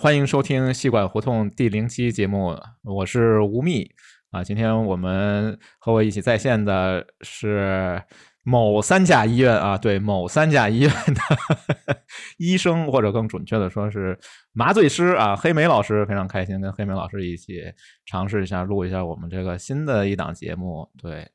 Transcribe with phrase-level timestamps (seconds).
[0.00, 3.84] 欢迎收听戏馆胡同第零期节目，我是吴宓
[4.30, 4.44] 啊。
[4.44, 8.00] 今天我们和我一起在线的是
[8.44, 11.96] 某三甲医院啊，对，某三甲医院的
[12.38, 14.16] 医生，或者更准确的说是
[14.52, 16.06] 麻醉师啊，黑莓老师。
[16.06, 17.60] 非常开心跟黑莓老师一起
[18.06, 20.88] 尝试一下录一下我们这个新的一档节目。
[21.02, 21.28] 对，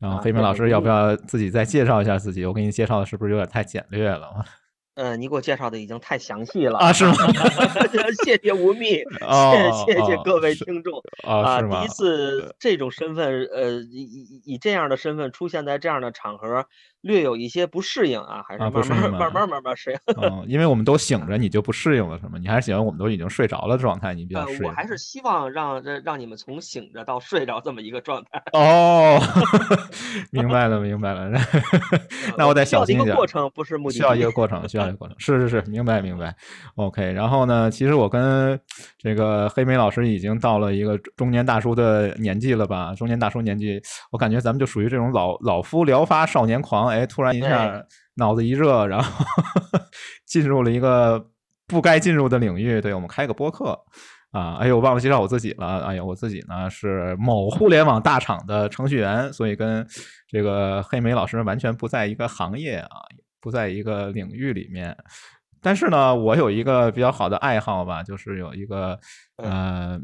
[0.00, 2.44] 然后黑莓老师要不要自己再介绍一下自己？
[2.44, 4.44] 我给你介绍的是不是有点太简略了？
[5.00, 7.14] 呃，你给我介绍的已经太详细了啊，是吗？
[8.22, 9.02] 谢谢吴宓，
[9.86, 16.66] 谢谢谢各位听众啊，第一次这种身份，呃，以以以这样的身份出现在这样的场合。
[17.02, 19.98] 略有一些不适应啊，还是慢慢慢慢慢慢适应。
[20.20, 22.32] 嗯，因为我们都醒着，你就不适应了，是吗？
[22.38, 24.68] 你还是喜欢我们都已经睡着了状态，你比较适应。
[24.68, 28.42] 我还是希望让让你们从醒着到睡着这么一个状态。
[28.52, 29.18] 哦，
[30.30, 31.30] 明白了，明白了。
[32.36, 33.16] 那我得小心一点。
[33.16, 36.34] 过程不是目的，需要一个过程，需要是是是，明白明白。
[36.76, 38.58] OK，然后呢，其实我跟
[38.98, 42.94] 这个黑莓老师已经到了一个中年大叔的年纪了吧？
[42.94, 46.88] 中年大叔年纪，我感觉咱们就属于这种老老夫聊发少年狂。
[46.88, 49.24] 哎，突然一下脑子一热，然后
[50.26, 51.24] 进入了一个
[51.66, 52.80] 不该进入的领域。
[52.80, 53.78] 对我们开个播客
[54.32, 54.56] 啊！
[54.60, 55.80] 哎呦，我忘了介绍我自己了。
[55.80, 59.86] 哎呀，我自己呢是某互联网大厂的程序员，所以跟
[60.28, 62.88] 这个黑莓老师完全不在一个行业啊，
[63.40, 64.96] 不在一个领域里面。
[65.60, 68.98] 但是呢，我有一个比较好的爱好吧，就是有一个
[69.36, 70.00] 呃，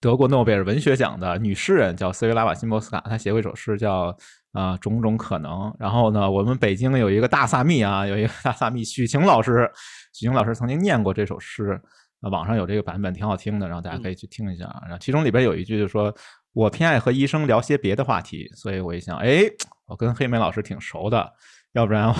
[0.00, 4.16] 德国诺贝尔文学奖的女诗人叫斯维拉瓦辛波斯卡，她写过一首诗叫。
[4.52, 5.72] 啊，种种可能。
[5.78, 9.70] 然后呢，我们北京有一个大萨密啊，有一个大萨密许晴老师，
[10.14, 11.78] 许晴老师曾经念过这首诗，
[12.22, 14.64] 啊，网上有这个版本，挺好听的，然后大家可以去听一下。
[14.82, 16.12] 然后其中里边有一句就说
[16.54, 19.42] ：“我偏爱和医生聊些别的话题。”所以我一想，哎，
[19.86, 21.30] 我跟黑莓老师挺熟的，
[21.78, 22.12] 要不然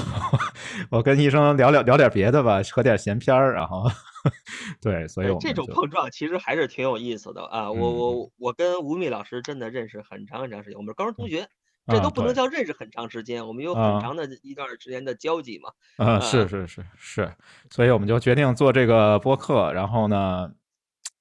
[0.88, 3.52] 我跟医生聊聊聊点别的吧，喝点闲篇儿。
[3.52, 3.90] 然后
[4.80, 7.70] 对，所以这种碰撞其实还是挺有意思的啊。
[7.70, 11.48] 我我我跟吴宓老师真的认识很长很长时间，我们是高中同学。
[11.90, 15.70] 这都不能叫认识很长时间，我们有很长的一段时间的交集嘛。
[15.96, 17.32] 嗯，是是是是，
[17.70, 19.72] 所以我们就决定做这个播客。
[19.72, 20.50] 然后呢，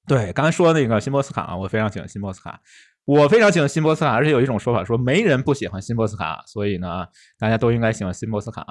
[0.05, 2.59] 对刚才说那个辛波斯卡，我非常喜欢辛波斯卡。
[3.07, 7.07] 我非常喜欢辛波斯卡，而且有一种说法说没人不喜欢辛波斯卡，所以呢，
[7.39, 8.65] 大家都应该喜欢辛波斯卡。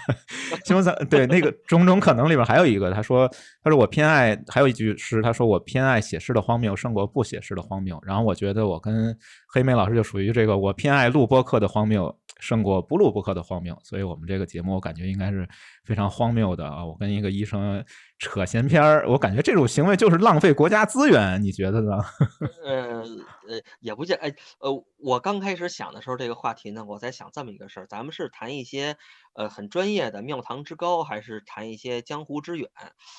[0.66, 3.26] 辛波斯对那个 种种可能里边还有一个，他说
[3.64, 7.98] 他说我偏爱，还有一句诗，他说我偏爱写诗的荒谬胜过不写诗的荒谬。
[8.06, 9.16] 然后我觉得我跟
[9.48, 12.14] 黑妹老师就属于这个，我偏爱录播课的荒谬。
[12.38, 15.46] 胜过不录播客的荒谬，所以我们这个节目我感觉应该是
[15.84, 16.82] 非常荒谬的啊！
[16.82, 17.84] 我跟一个医生
[18.20, 21.96] 扯闲篇儿，我感觉这种行为就是浪费国家资源，你觉得呢？
[22.62, 23.00] 呃
[23.48, 28.98] 呃，也不见哎呃，我刚开始想的时候，这个话题呢，我在想这么一个事儿：咱们是谈一些
[29.32, 32.70] 呃很专业的庙堂之高，还是谈一些江湖之远？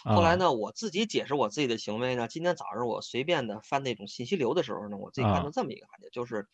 [0.06, 2.28] 后来呢，我自己解释我自己的行为呢。
[2.28, 6.48] 今天早上我随便的翻那种信息流的时候呢，我自己看到这么一个环节，就是。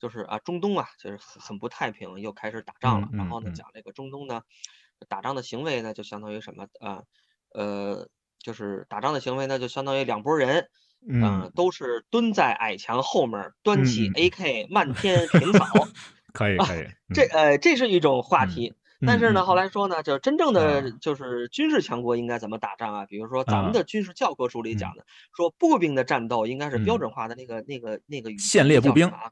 [0.00, 3.08] 就是啊，中东啊，就是很很不太平，又开始打仗了。
[3.12, 4.42] 然后呢，讲这个中东呢，
[5.08, 6.96] 打仗的行为呢，就相当于什么啊？
[6.96, 7.04] 呃，
[8.42, 10.68] 就是打仗的行为呢，就相当于两拨人，
[11.08, 15.66] 嗯，都是蹲在矮墙后面，端起 AK 漫 天平扫。
[16.32, 18.74] 可以可以，这呃，这是一种话题。
[19.06, 23.06] 但是呢，后来说呢，就真正的就是军事强国应该怎么打仗啊？
[23.06, 25.04] 比如说咱们的军事教科书里讲的，
[25.36, 29.30] 说步兵的战斗应该是标准化的那个那个那个线列步兵啊。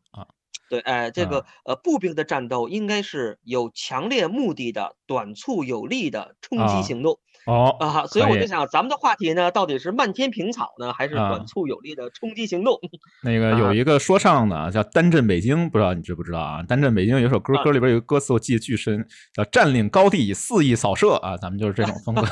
[0.68, 7.18] 对，哎，这个呃，步兵的战斗应该是有强烈目的的、短促有力的冲击行动。
[7.46, 12.78] 哦啊，所以我就想，咱们的话题呢，到底是漫天平草呢，还是短促有力的冲击行动？
[13.24, 16.62] 那个有一个说唱的叫单镇北京，不知道你知不知道啊？
[16.62, 19.04] 单镇北京有首歌，歌里边有个歌词我记得巨深，
[19.34, 21.36] 叫占领高地，肆意扫射啊！
[21.36, 22.22] 咱们就是这种风格，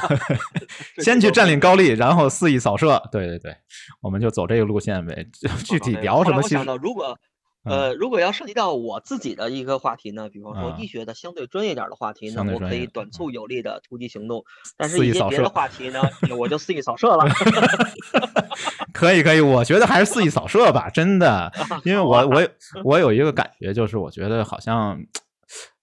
[1.02, 3.02] 先去占领高地，然后肆意扫射。
[3.10, 3.54] 对对对，
[4.00, 5.26] 我们就走这个路线呗。
[5.64, 6.40] 具体聊什么？
[6.42, 7.18] 想到如果。
[7.64, 14.44] 呃，如果要涉及到我自己的一个话题呢，比方说医学的相对专业点的话题呢，我可以短促有力的突击行动。
[14.76, 16.00] 但是一些别的话题呢，
[16.38, 17.24] 我就肆意扫射了。
[18.92, 21.52] 可以可以，我觉得还是肆意扫射吧，真的，
[21.84, 22.48] 因为我我
[22.84, 24.98] 我有一个感觉，就是我觉得好像，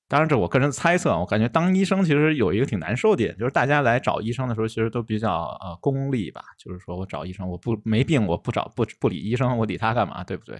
[0.07, 10.59] 当然这我个人猜测，我感觉当医生其实有一个挺难受的点，就是大家来找医生的时候，其实都比较呃功利吧，就是说我找医生，我不没病，我不找不不理医生，我理他干嘛，对不对？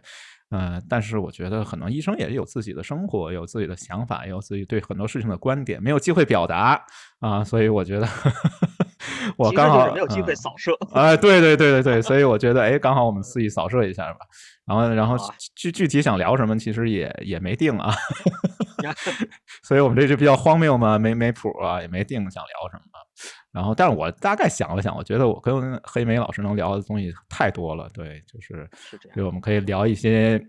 [0.50, 6.82] 呃，但是我觉得可能医生也有自己的生活，有自己的想法，也有自己对很多事情的观点，没有机会表达
[7.20, 8.08] 啊，所以我觉得
[9.38, 10.72] 我刚好没有机会扫射。
[10.94, 14.20] 哎，对对对对对， 所以我觉得哎，刚好我们肆意扫射一下吧。
[14.66, 15.16] 然后，然后
[15.56, 17.94] 具具体想聊什么，其实也也没定啊。
[19.64, 22.84] 所以我们这就比较荒谬嘛，没没谱啊，也没定想聊什么。
[23.52, 30.40] 然后，但是我大概想了想，我觉得我跟黑莓老师能聊的东西太多了，对，就是是这样，对，我们可以聊一些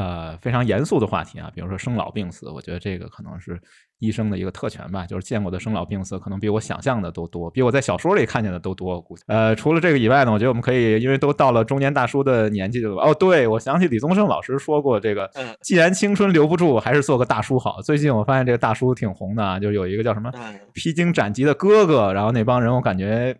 [0.00, 3.60] 呃非常严肃的话题啊，比如说生老病死，我觉得这个可能是
[3.98, 8.94] 医生的一个特权吧，就是见过的生老病死可能比我想象的都多，比我在小说里看见的都多。
[8.94, 13.02] 我估计，呃，除了这个以外呢，我觉得我们可以，因为都到了中年大叔的年纪了吧？
[13.04, 17.82] 哦，对，我想起李宗盛老师说过，这个嗯既然青春留不住，还是做个大叔好。
[17.82, 23.36] 最近我发现这个大叔挺红的啊，就有一个叫什么嗯披荆斩棘的哥哥，然后那帮人我感觉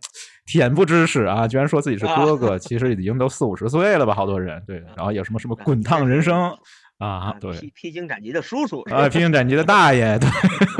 [0.50, 6.52] 恬不知耻啊，居然说自己是哥哥， 其实已经都四五十岁了吧，好多人对， 然后有什么什么滚烫人生
[6.98, 7.52] 啊，对。
[7.52, 10.28] 披披荆斩棘的叔叔，啊，披荆斩棘的大爷，对。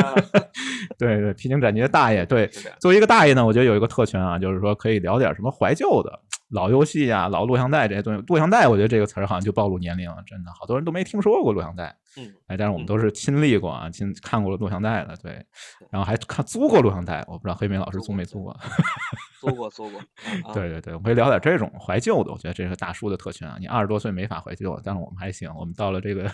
[0.05, 0.15] 啊。
[0.99, 2.47] 对对，披荆斩棘的大爷，对，
[2.79, 6.21] 作为一个大爷呢，我觉得有一个特权啊，就是说可以聊点什么怀旧的
[6.51, 8.23] 老游戏啊、老录像带这些东西。
[8.27, 11.97] 录像带，我觉得这个词儿好像就暴露年龄了，真的，好多人都没听说过录像带。
[12.17, 15.45] 嗯，哎，但是我们都是亲历过啊，亲看过录像带的，对，
[15.91, 18.57] 然后还看租过录像带，我不知道黑莓老师租没租过。
[19.41, 19.99] 租过租过，
[20.45, 23.57] 啊 对对对，我们可以聊点这种怀旧的，我觉得这是大叔的特权啊。
[23.59, 26.31] 你二十多岁没法怀旧，但是我们还行，我们到了这个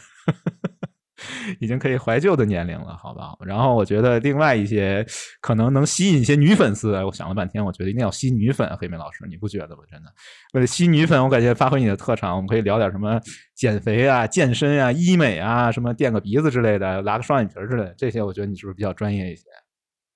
[1.61, 3.39] 已经可以怀旧的年龄了，好不好？
[3.45, 5.07] 然后我觉得另外一些
[5.41, 9.83] 可能能吸引一些女粉丝，哎我想了半天，我觉得一定要吸女粉，黑妹老师，你不觉得吗？
[9.91, 10.13] 真的，
[10.55, 13.21] 为了吸女粉，我感觉发挥你的特长，我们可以聊点什么
[13.55, 19.45] 减肥啊、健身啊、医美啊，什么垫个鼻子之类的，拉个双眼皮儿之类的，这些我觉得你是不是比较专业一些？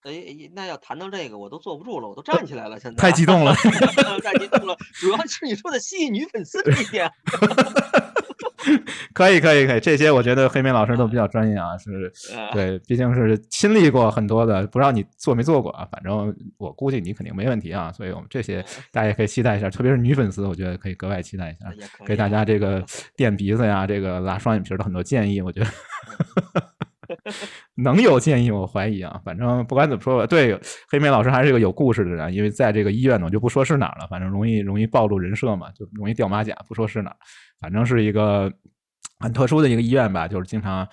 [0.03, 3.53] 哎，哎那要谈到这个，我都坐不住了，我都站起来了，现在太激动了
[4.23, 7.11] 太激动了，主要是你说的吸引女粉丝这一点，
[9.12, 15.87] 可以，可以，可以，这些我觉得黑莓老师都比较专业啊，是呃，对，毕竟是亲历过很多的，不知道你做没做过啊？
[15.90, 21.66] 反正我估计你肯定没问题啊，所以我们这些 大家也可以期待一下，特别是女粉丝，我觉得可以格外期待一下，
[22.06, 22.84] 给大家啊这个
[23.16, 25.66] 垫鼻子呀、这个拉双眼皮儿的很多建议，我觉得
[27.82, 29.21] 能有建议，我怀疑啊。
[29.25, 30.59] 反正不管怎么说吧，对
[30.91, 37.17] 黑妹老师还是一个有故事的人，因为在这个医院呢，我就不说是哪儿了，反正容易容易暴露人设嘛，就容易掉马甲，不说是哪儿，
[37.61, 38.53] 反正是一个
[39.19, 40.87] 很特殊的一个医院吧，就是经常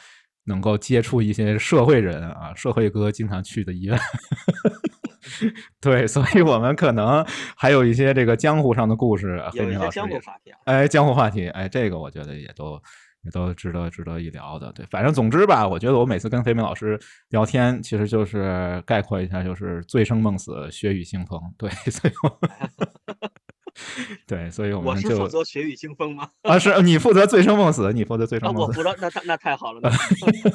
[0.46, 4.00] 能够接触一些社会人啊，社会哥经常去的医院。
[5.82, 7.24] 对，所以我们可能
[7.56, 12.82] 还有一些这个江湖上的故事，黑有江湖话题、啊，哎，江湖话题，哎，这个我觉得也都
[13.24, 14.72] 也都值得值得一聊的。
[14.74, 17.00] 对，反正总之吧，我觉得我每次跟飞梅老师
[17.30, 21.40] 聊天，其实就是概括一下，就是醉生梦死，血雨腥风。
[21.58, 22.40] 对， 所以我
[24.26, 26.28] 对，所以我我就负责血雨腥风吗？
[26.42, 29.82] 啊，是你负责醉生梦死，你负责醉啊，生梦死，我不知道，那太那太好了，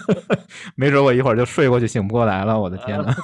[0.75, 2.59] 没准我一会儿就睡过去醒不过来了。
[2.59, 3.15] 我的天啊呐，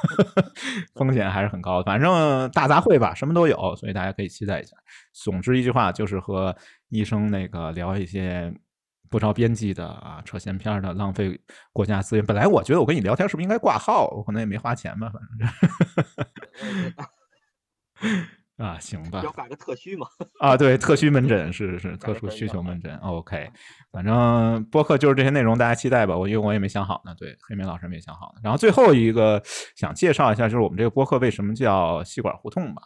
[0.95, 1.85] 风险还是很高的。
[1.85, 4.77] 反正大杂烩吧，什么都有，所以大家可以期待一下。
[5.13, 6.55] 总之一句话，就是和
[6.91, 8.55] 医生那个聊一些
[9.11, 11.41] 不着边际的啊，扯闲篇儿的，浪费
[11.73, 12.25] 国家资源。
[12.25, 14.09] 本来我觉得我跟你聊天是不是应该挂号？
[14.09, 15.49] 我可能也没花钱吧，反正
[18.57, 19.31] 呃 啊，行吧要。
[19.31, 20.07] 改个特需嘛。
[20.41, 23.49] 啊，对，特需门诊是是特殊需求门诊，OK。
[23.93, 26.17] 反正播客就是这些内容，大家期待吧。
[26.17, 28.41] 我因为我也没想好呢，对，黑莓老师没想好呢。
[28.43, 29.41] 然后最后一个
[29.77, 32.83] 想介绍一下，就是我们这个播客为什么叫吸管胡同吧。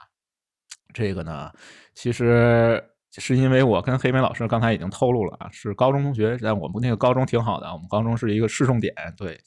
[0.93, 1.51] 这个呢，
[1.95, 2.85] 其实
[3.21, 9.39] 是因为我跟黑莓老师刚才已经透露了啊，是高中同学，但我们那个高中挺好的，我们高中是一个市重点，对，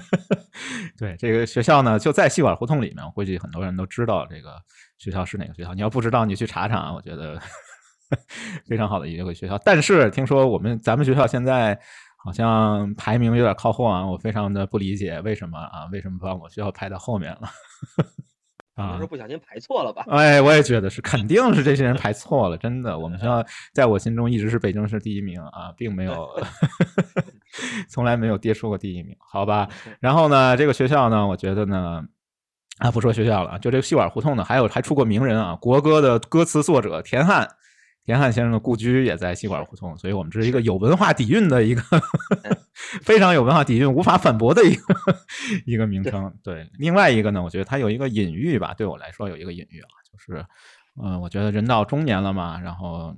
[0.98, 4.56] 对，这个学校呢就在细管胡同里面，估计很多人都知道这个
[4.98, 5.72] 学校是哪个学校。
[5.72, 7.40] 你要不知道，你去查查啊，我觉得
[8.68, 9.58] 非常好的一个学校。
[9.64, 11.78] 但是听说我们咱们学校现在
[12.22, 15.86] 好像排名有点靠后啊，我非常的不理解为什么啊？
[15.90, 17.48] 为什么把我学校排到后面了？
[18.74, 20.04] 啊可能是，不小心排错了吧？
[20.08, 22.98] 哎，我也觉得是，肯定是这些人排 错了，真的。
[22.98, 26.28] 我们学校在我心中一直是北京市第一名啊，并没有，
[27.88, 29.68] 从来没有跌出过第一名，好吧？
[30.00, 32.02] 然后呢，这个学校呢，我觉得呢，
[32.78, 37.48] 啊，不说学校了啊，就这个戏碗胡同呢，还有还出过名人啊，国歌的歌词作者田汉。
[38.04, 41.82] 田汉先生的故居也在西馆胡同，所以我们这是一个有文化底蕴的一个
[43.02, 44.94] 非常有文化底蕴、无法反驳的一个
[45.66, 46.32] 一个名称。
[46.42, 50.44] 对，另外一个呢，我觉得它有一个隐喻吧，对我来说有一个隐喻啊，就是，
[51.02, 53.16] 嗯、我觉得人到中年了嘛，然后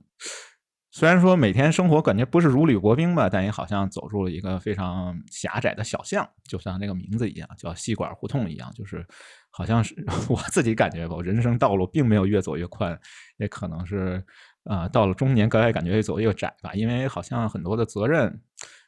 [0.92, 9.04] 虽然说每天生活感觉不是如履薄冰吧，但也好像走入了一个非常狭窄的小巷，就像这个名字一样，叫西馆胡同一样，就是
[9.50, 9.94] 好像是
[10.30, 12.96] 我自己感觉吧，我人生道路并没有越走越宽，
[13.38, 14.24] 也可能是
[14.55, 18.40] 啊、啊到了中年格外感觉越走越窄吧，因为好像很多的责任，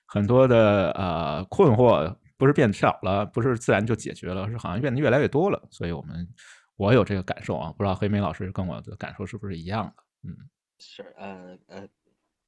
[0.07, 6.29] 很多的呃困惑不是变少了，不是自然就解决了，是好像变得越来越多了，所以我们
[6.77, 10.03] 我有这个感受啊，不知道黑妹老师跟我的感受是不是一样的？
[10.29, 10.37] 嗯。
[10.81, 11.89] 是，呃呃，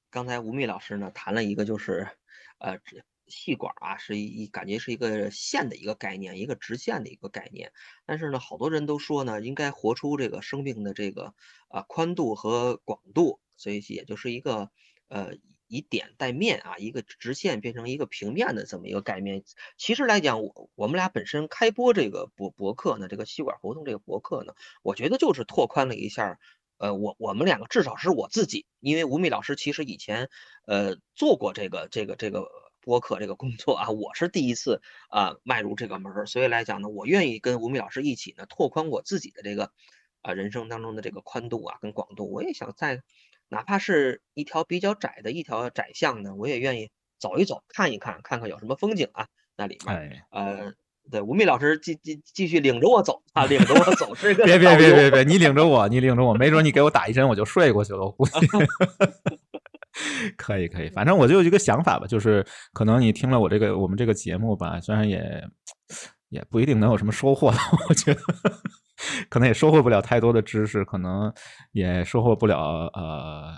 [0.09, 2.07] 刚才吴宓老师呢谈了一个就是，
[2.59, 2.79] 呃，
[3.31, 7.73] 这气管啊，是一一感觉是一个线的一个概念，一个直线的一个概念。
[8.05, 11.35] 但是呢，好多人都说呢，应该活出这个生命的这个
[11.69, 14.71] 啊宽度和广度，所以也就是一个
[15.09, 15.35] 呃
[15.69, 19.45] 以点带面啊，一个直线变成一个平面的这么一个概念。
[19.77, 26.39] 其实来讲，我我们俩本身开播这个博博客呢，这个气管活动这个博客呢，我觉得就是拓宽了一下。
[26.83, 30.31] 呃，我我们两个至少是我自己，因为吴宓老师其实以前
[30.65, 32.49] 呃做过这个这个这个
[32.81, 39.71] 播客这个工作啊，我是第一次啊迈入这个门儿，所以来讲呢，我愿意跟吴敏老师一起呢拓宽我自己的这个
[40.23, 43.03] 啊人生当中的这个宽度啊跟广度，我也想在
[43.49, 50.73] 哪怕是一条比较窄的一条窄巷呢，我也愿意走一走看一看，看看有什么风景啊那里面，呃。
[51.11, 58.05] 对，吴宓老师继继继续领着我走啊，领着我走是个别别别别别， 你领着我，你领着我，没准你给我打一针，我就睡过去了。
[58.05, 58.33] 我估计
[60.37, 65.43] 可以可以，反正我就有一个想法吧，就是可能你听了我这个我们这个节目吧，虽然也
[66.29, 67.53] 也不一定能有什么收获，
[67.89, 68.21] 我觉得
[69.29, 71.33] 可能也收获不了太多的知识，可能
[71.73, 73.55] 也收获不了呃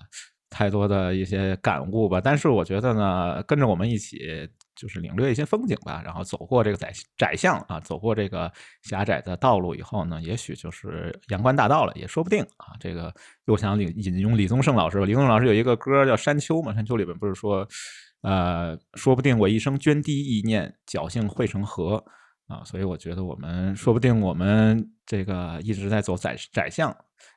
[0.50, 2.20] 太多的一些感悟吧。
[2.20, 4.48] 但是我觉得呢，跟着我们一起。
[4.82, 8.50] 就是领略一些风景吧，然后走过这个窄窄巷啊，走过这个
[8.82, 12.74] 狭窄的道路以后呢，也许就是阳关大道了，也说不定啊。
[12.80, 17.64] 这个又想引引用李宗盛老师吧，李宗盛老师有一个歌叫《山丘》嘛，《山丘》里边不是说，
[18.22, 22.04] 呃，说不定我一生涓滴意念，侥幸汇成河
[22.52, 22.62] 啊。
[22.64, 26.94] 所以我觉得我们说不定我们这个一直在走窄窄巷。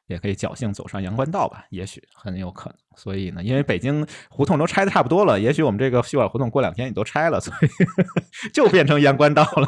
[0.08, 2.78] 也可以侥幸走上阳关道吧，也许很有可能。
[2.96, 7.68] 所以呢，因为北京胡同都拆的差不多了，也许我们这个细管胡同过两天也都拆了，所以
[8.54, 9.68] 就变成阳关道了。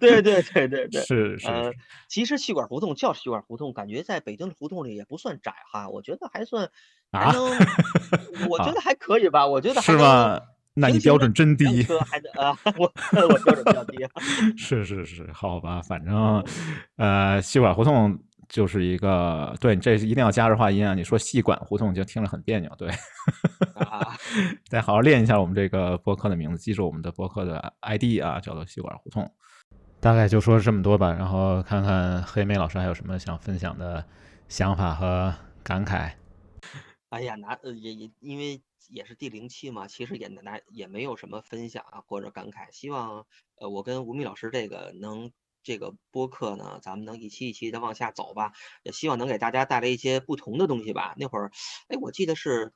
[0.00, 1.48] 对对对对对， 是是。
[2.08, 6.70] 其实细管胡同叫细管胡同，感觉在北京的胡同里也不算窄哈，我觉得还算
[7.12, 7.44] 还能，
[8.48, 10.40] 我觉得还可以吧，我觉得是吗？
[10.76, 11.82] 那你标准真低。
[12.06, 13.96] 还得 啊，我我标准比较低。
[14.56, 16.44] 是是是，好吧，反正
[16.96, 18.18] 呃，细管胡同。
[18.48, 20.94] 就是一个对你这一定要加入话音啊！
[20.94, 22.88] 你说细管胡同就听着很别扭，对，
[24.70, 29.28] 再好好练一下我们这个播客的名字，记住我们的播客的 ID 啊，叫做细管胡同。
[29.98, 34.04] 大概就说这么多吧，然后看看黑妹老师还有什么想分享的
[34.46, 36.12] 想法和感慨。
[37.10, 42.70] 哎呀，拿呃也也因为也是第零期嘛，其实也难也没有什么分享啊或者感慨。
[42.72, 43.26] 希望
[43.56, 45.32] 呃我跟吴敏老师这个能。
[45.62, 48.52] 这个播客呢，咱们能一期一期的往下走吧，
[48.84, 51.16] 也希望能给大家带来一些不同的东西吧。
[51.18, 51.50] 那会儿，
[51.88, 52.72] 哎，我记得是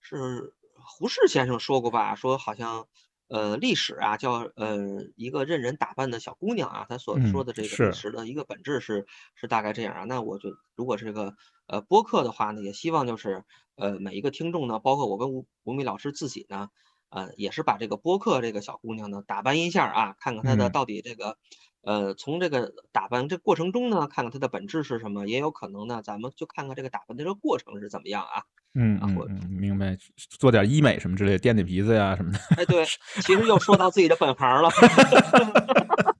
[0.00, 2.88] 是胡适先生说过吧，说好像
[3.32, 4.76] 呃历史啊叫呃
[5.16, 10.04] 一个任人打扮的小姑娘啊，她所说的这个历史的一个本质是是大概这样啊。
[10.04, 11.34] 那我就如果这个
[11.66, 13.44] 呃播客的话呢，也希望就是
[13.76, 16.68] 呃每一个听众呢，包括我跟吴吴敏老师自己呢，
[17.08, 21.38] 呃也是把这个播客这个小姑娘呢打扮一下啊，看看她的到底这个。
[21.82, 28.42] 呃，从这个打扮这过程中呢，看看它的本质是什么，也有可能呢，咱们就看看这个打扮的这个过程是怎么样啊。
[28.74, 29.96] 嗯嗯，明白，
[30.38, 32.38] 做点医美什么之类的，垫垫鼻子呀什么的。
[32.56, 32.84] 哎，对，
[33.20, 34.70] 其实又说到自己的本行了。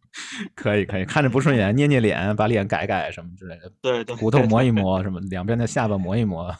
[0.54, 3.70] 可以可以，看着不顺眼，捏捏脸，把脸改改什么之类的。
[3.80, 6.54] 对对，骨头磨一磨，什么两边的下巴磨一磨。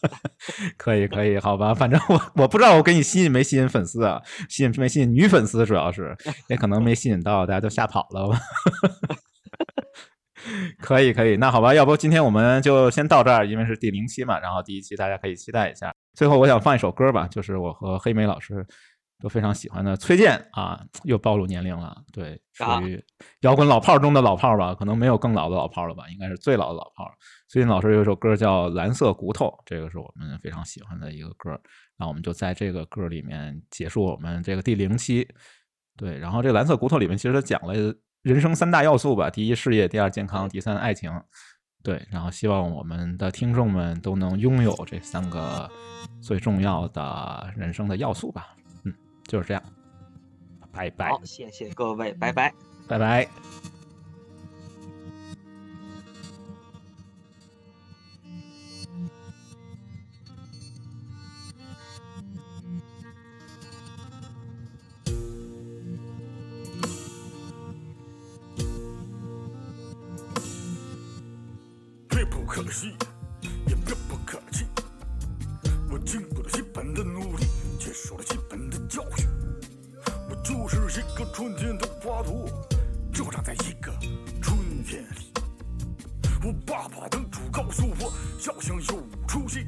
[0.76, 6.16] 可以可以，好吧，反正我我不知道我给你吸引没吸引粉丝啊，吸引没吸引女粉丝，主要是
[6.48, 8.38] 也可能没吸引到，大家都吓跑了吧。
[10.80, 15.92] 可以可以，那好吧，要不今天我们就先到这儿，因为是第零期嘛，然后第一期大家可以期待一下。
[16.14, 18.64] 最后我想放一首歌吧，就是我和黑莓老师。
[19.20, 23.02] 都非常喜欢的崔健啊，又暴露年龄了，对，属于
[23.40, 27.10] 摇滚老炮中的老炮吧，可能没有更老的老炮了吧，应该是最老的老炮。
[27.48, 31.58] 崔健老师有一首歌叫《蓝色骨头》，这个是我们非常喜欢的一个歌，
[31.96, 35.26] 那我们就在这个歌里面结束我们这个第零期。
[35.96, 37.74] 对，然后这蓝色骨头里面其实讲了
[38.22, 41.10] 人生三大要素吧：第一，事业；第二，健康；第三，爱情。
[41.82, 45.70] 对，然后希望我们的听众们都能拥有这三个
[46.20, 48.48] 最重要的人生的要素吧。
[49.26, 49.62] 就是这样，
[50.72, 51.10] 拜拜。
[51.10, 52.54] 好，谢谢各位，拜拜，
[52.86, 53.28] 拜拜。
[72.08, 72.94] 别不可惜，
[73.66, 74.64] 也别不客气，
[75.90, 76.48] 我经过了
[81.36, 82.48] 春天的花朵，
[83.12, 83.92] 就长在一个
[84.40, 85.30] 春天里。
[86.42, 88.10] 我爸爸当初告诉我，
[88.46, 89.66] 要想有出息，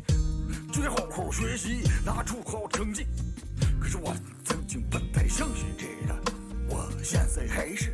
[0.72, 3.06] 就得好好学习，拿出好成绩。
[3.78, 4.14] 可是我
[4.46, 5.28] 曾经不太。
[5.28, 6.18] 相信这个，
[6.70, 7.92] 我现在还是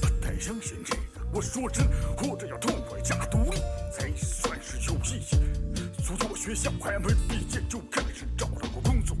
[0.00, 1.02] 不太相信这个。
[1.34, 3.58] 我说真，活着要痛快加独立，
[3.92, 6.02] 才算是有意义。
[6.02, 9.14] 所以我学校还没毕业就开始找到过工作，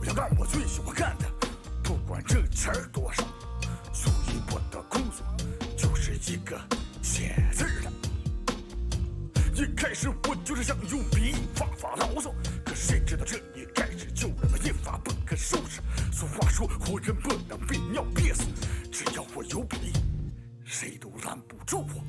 [0.00, 1.26] 我要干我最喜欢干的，
[1.92, 3.22] 不管挣钱多少。
[3.92, 5.22] 所以我的工作
[5.76, 6.58] 就是一个
[7.02, 7.92] 写字儿的。
[9.54, 12.34] 一开始我就是想用笔发发牢骚，
[12.64, 15.82] 可谁知道这一开始就让我一发不可收拾。
[16.10, 18.44] 俗话说，活人不能被尿憋死，
[18.90, 19.92] 只要我有笔，
[20.64, 22.02] 谁都拦不住我。